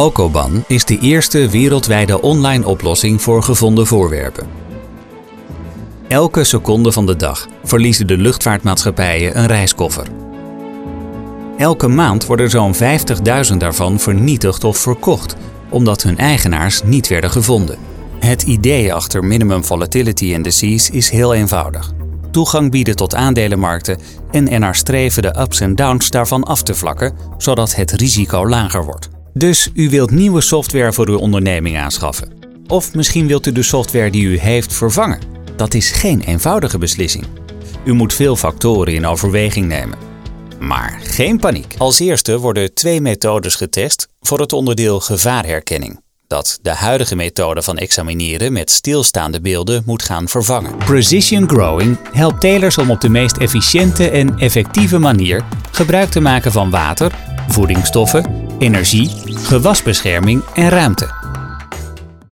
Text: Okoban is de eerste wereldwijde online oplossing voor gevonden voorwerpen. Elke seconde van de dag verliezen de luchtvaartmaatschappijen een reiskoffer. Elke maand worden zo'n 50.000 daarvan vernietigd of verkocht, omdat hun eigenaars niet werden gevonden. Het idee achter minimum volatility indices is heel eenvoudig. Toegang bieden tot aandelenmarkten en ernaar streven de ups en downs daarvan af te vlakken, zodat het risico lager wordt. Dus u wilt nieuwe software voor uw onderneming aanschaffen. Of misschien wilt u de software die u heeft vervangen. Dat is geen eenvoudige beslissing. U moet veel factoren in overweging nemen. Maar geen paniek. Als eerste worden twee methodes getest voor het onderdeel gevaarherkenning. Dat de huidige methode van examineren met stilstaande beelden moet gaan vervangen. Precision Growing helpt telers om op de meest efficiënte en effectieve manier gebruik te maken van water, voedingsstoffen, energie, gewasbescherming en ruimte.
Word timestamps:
Okoban 0.00 0.64
is 0.66 0.84
de 0.84 0.98
eerste 0.98 1.48
wereldwijde 1.48 2.20
online 2.20 2.66
oplossing 2.66 3.22
voor 3.22 3.42
gevonden 3.42 3.86
voorwerpen. 3.86 4.46
Elke 6.08 6.44
seconde 6.44 6.92
van 6.92 7.06
de 7.06 7.16
dag 7.16 7.46
verliezen 7.64 8.06
de 8.06 8.16
luchtvaartmaatschappijen 8.16 9.38
een 9.38 9.46
reiskoffer. 9.46 10.06
Elke 11.56 11.88
maand 11.88 12.26
worden 12.26 12.50
zo'n 12.50 12.74
50.000 12.74 13.56
daarvan 13.56 13.98
vernietigd 13.98 14.64
of 14.64 14.78
verkocht, 14.78 15.36
omdat 15.68 16.02
hun 16.02 16.18
eigenaars 16.18 16.82
niet 16.82 17.08
werden 17.08 17.30
gevonden. 17.30 17.78
Het 18.18 18.42
idee 18.42 18.94
achter 18.94 19.24
minimum 19.24 19.64
volatility 19.64 20.24
indices 20.24 20.90
is 20.90 21.10
heel 21.10 21.34
eenvoudig. 21.34 21.92
Toegang 22.30 22.70
bieden 22.70 22.96
tot 22.96 23.14
aandelenmarkten 23.14 23.98
en 24.30 24.48
ernaar 24.48 24.74
streven 24.74 25.22
de 25.22 25.40
ups 25.40 25.60
en 25.60 25.74
downs 25.74 26.10
daarvan 26.10 26.44
af 26.44 26.62
te 26.62 26.74
vlakken, 26.74 27.14
zodat 27.38 27.74
het 27.74 27.90
risico 27.90 28.48
lager 28.48 28.84
wordt. 28.84 29.19
Dus 29.34 29.70
u 29.74 29.88
wilt 29.88 30.10
nieuwe 30.10 30.40
software 30.40 30.92
voor 30.92 31.08
uw 31.08 31.18
onderneming 31.18 31.78
aanschaffen. 31.78 32.32
Of 32.66 32.94
misschien 32.94 33.26
wilt 33.26 33.46
u 33.46 33.52
de 33.52 33.62
software 33.62 34.10
die 34.10 34.24
u 34.24 34.38
heeft 34.38 34.74
vervangen. 34.74 35.20
Dat 35.56 35.74
is 35.74 35.90
geen 35.90 36.20
eenvoudige 36.20 36.78
beslissing. 36.78 37.26
U 37.84 37.92
moet 37.92 38.14
veel 38.14 38.36
factoren 38.36 38.94
in 38.94 39.06
overweging 39.06 39.66
nemen. 39.66 39.98
Maar 40.58 41.00
geen 41.02 41.38
paniek. 41.38 41.74
Als 41.78 41.98
eerste 41.98 42.38
worden 42.38 42.74
twee 42.74 43.00
methodes 43.00 43.54
getest 43.54 44.08
voor 44.20 44.40
het 44.40 44.52
onderdeel 44.52 45.00
gevaarherkenning. 45.00 46.00
Dat 46.26 46.58
de 46.62 46.74
huidige 46.74 47.16
methode 47.16 47.62
van 47.62 47.78
examineren 47.78 48.52
met 48.52 48.70
stilstaande 48.70 49.40
beelden 49.40 49.82
moet 49.86 50.02
gaan 50.02 50.28
vervangen. 50.28 50.76
Precision 50.76 51.48
Growing 51.48 51.98
helpt 52.12 52.40
telers 52.40 52.78
om 52.78 52.90
op 52.90 53.00
de 53.00 53.08
meest 53.08 53.36
efficiënte 53.36 54.10
en 54.10 54.38
effectieve 54.38 54.98
manier 54.98 55.44
gebruik 55.70 56.10
te 56.10 56.20
maken 56.20 56.52
van 56.52 56.70
water, 56.70 57.14
voedingsstoffen, 57.48 58.49
energie, 58.60 59.10
gewasbescherming 59.24 60.42
en 60.54 60.68
ruimte. 60.68 61.19